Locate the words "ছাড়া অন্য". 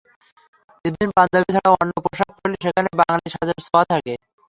1.55-1.93